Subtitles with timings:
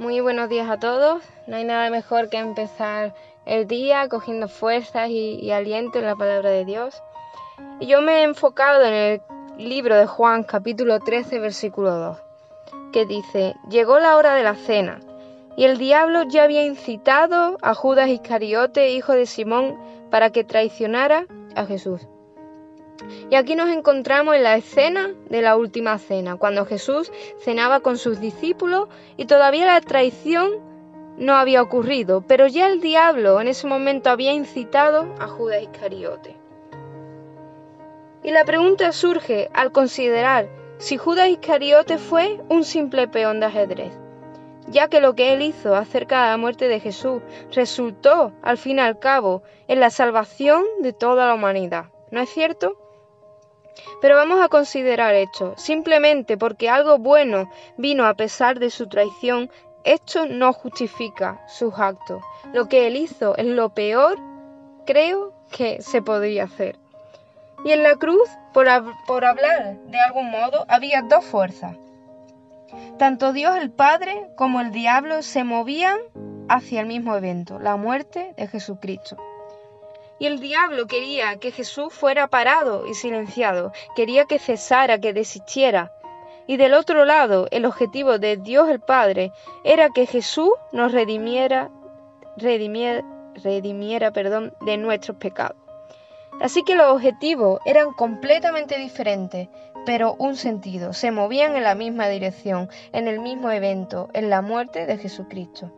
[0.00, 1.22] Muy buenos días a todos.
[1.46, 3.12] No hay nada mejor que empezar
[3.44, 7.02] el día cogiendo fuerzas y, aliento en la palabra de Dios.
[7.80, 9.20] Y yo me he enfocado en el
[9.58, 12.16] libro de Juan capítulo 13 versículo 2,
[12.94, 15.00] que dice, llegó la hora de la cena,
[15.54, 19.76] y el diablo ya había incitado a Judas Iscariote, hijo de Simón,
[20.10, 22.08] para que traicionara a Jesús.
[23.30, 27.98] Y aquí nos encontramos en la escena de la última cena, cuando Jesús cenaba con
[27.98, 30.70] sus discípulos y todavía la traición
[31.16, 36.36] no había ocurrido, pero ya el diablo en ese momento había incitado a Judas Iscariote.
[38.22, 40.48] Y la pregunta surge al considerar
[40.78, 43.92] si Judas Iscariote fue un simple peón de ajedrez,
[44.68, 48.78] ya que lo que él hizo acerca de la muerte de Jesús resultó, al fin
[48.78, 51.86] y al cabo, en la salvación de toda la humanidad.
[52.10, 52.76] ¿No es cierto?
[54.00, 55.54] Pero vamos a considerar esto.
[55.56, 59.50] Simplemente porque algo bueno vino a pesar de su traición,
[59.84, 62.22] esto no justifica sus actos.
[62.52, 64.18] Lo que él hizo es lo peor,
[64.86, 66.78] creo, que se podía hacer.
[67.64, 68.68] Y en la cruz, por,
[69.06, 71.76] por hablar de algún modo, había dos fuerzas.
[72.98, 75.98] Tanto Dios el Padre como el diablo se movían
[76.48, 79.16] hacia el mismo evento, la muerte de Jesucristo.
[80.20, 85.92] Y el diablo quería que Jesús fuera parado y silenciado, quería que cesara, que desistiera.
[86.46, 89.32] Y del otro lado, el objetivo de Dios el Padre
[89.64, 91.70] era que Jesús nos redimiera,
[92.36, 95.56] redimiera, perdón, de nuestros pecados.
[96.38, 99.48] Así que los objetivos eran completamente diferentes,
[99.86, 104.42] pero un sentido, se movían en la misma dirección, en el mismo evento, en la
[104.42, 105.72] muerte de Jesucristo.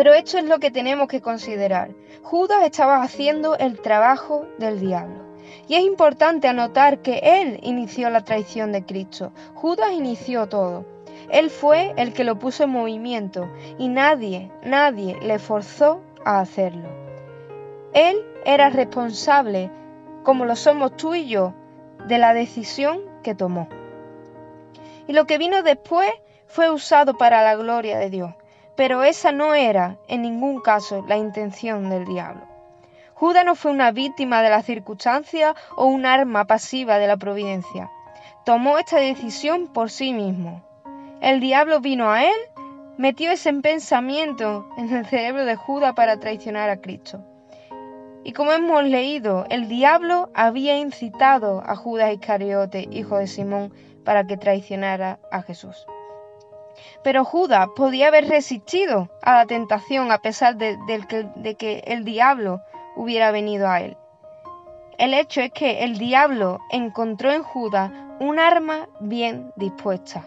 [0.00, 1.90] Pero esto es lo que tenemos que considerar.
[2.22, 5.26] Judas estaba haciendo el trabajo del diablo.
[5.68, 9.30] Y es importante anotar que él inició la traición de Cristo.
[9.54, 10.86] Judas inició todo.
[11.30, 16.88] Él fue el que lo puso en movimiento y nadie, nadie le forzó a hacerlo.
[17.92, 19.70] Él era responsable,
[20.22, 21.52] como lo somos tú y yo,
[22.08, 23.68] de la decisión que tomó.
[25.06, 26.10] Y lo que vino después
[26.46, 28.39] fue usado para la gloria de Dios.
[28.80, 32.40] Pero esa no era, en ningún caso, la intención del diablo.
[33.12, 37.90] Judas no fue una víctima de las circunstancias o un arma pasiva de la providencia.
[38.46, 40.62] Tomó esta decisión por sí mismo.
[41.20, 42.38] El diablo vino a él,
[42.96, 47.22] metió ese pensamiento en el cerebro de Judas para traicionar a Cristo.
[48.24, 53.74] Y como hemos leído, el diablo había incitado a Judas Iscariote, hijo de Simón,
[54.06, 55.86] para que traicionara a Jesús.
[57.02, 60.76] Pero Judas podía haber resistido a la tentación a pesar de,
[61.58, 62.60] que el diablo
[62.96, 63.96] hubiera venido a él.
[64.98, 70.24] El hecho es que el diablo encontró en Judas un arma bien dispuesta.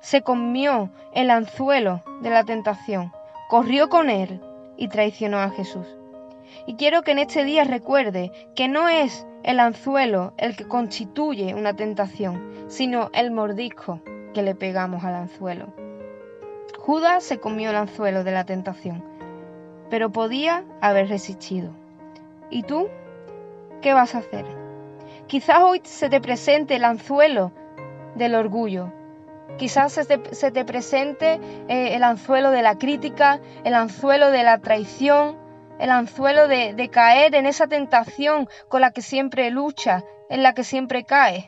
[0.00, 3.12] Se comió el anzuelo de la tentación,
[3.48, 4.42] corrió con él
[4.76, 5.86] y traicionó a Jesús.
[6.66, 11.54] Y quiero que en este día recuerde que no es el anzuelo el que constituye
[11.54, 14.00] una tentación, sino el mordisco
[14.34, 15.68] que le pegamos al anzuelo.
[16.78, 19.02] Judas se comió el anzuelo de la tentación,
[19.88, 21.70] pero podía haber resistido.
[22.50, 22.90] ¿Y tú?
[23.80, 24.44] ¿Qué vas a hacer?
[25.26, 27.52] Quizás hoy se te presente el anzuelo
[28.16, 28.92] del orgullo.
[29.56, 35.38] Quizás se te, presente eh, el anzuelo de la crítica, el anzuelo de la traición,
[35.78, 40.54] el anzuelo de, de caer en esa tentación con la que siempre lucha, en la
[40.54, 41.46] que siempre cae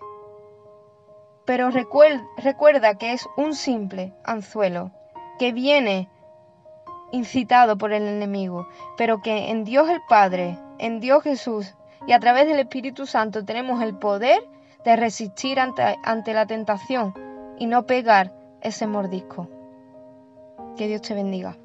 [1.47, 4.91] pero recuerda que es un simple anzuelo
[5.39, 6.09] que viene
[7.13, 11.75] incitado por el enemigo, pero que en Dios el Padre, en Dios Jesús
[12.07, 14.41] y a través del Espíritu Santo tenemos el poder
[14.85, 17.15] de resistir ante, ante la tentación
[17.59, 19.49] y no pegar ese mordisco.
[20.77, 21.57] Que Dios te bendiga.